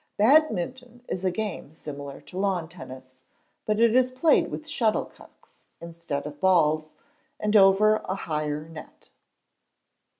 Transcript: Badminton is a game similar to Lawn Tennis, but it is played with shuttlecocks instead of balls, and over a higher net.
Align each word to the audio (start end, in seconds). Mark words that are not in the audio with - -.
Badminton 0.17 1.03
is 1.07 1.23
a 1.23 1.29
game 1.29 1.71
similar 1.71 2.21
to 2.21 2.35
Lawn 2.39 2.67
Tennis, 2.67 3.13
but 3.67 3.79
it 3.79 3.95
is 3.95 4.09
played 4.09 4.49
with 4.49 4.65
shuttlecocks 4.67 5.65
instead 5.79 6.25
of 6.25 6.41
balls, 6.41 6.89
and 7.39 7.55
over 7.55 7.97
a 8.05 8.15
higher 8.15 8.67
net. 8.67 9.11